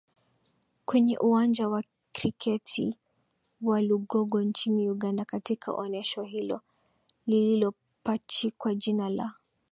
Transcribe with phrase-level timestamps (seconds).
[0.85, 2.97] kwenye Uwanja wa Kriketi
[3.61, 6.61] wa Lugogo nchini Uganda Katika onesho hilo
[7.25, 9.33] lililopachikwa jina la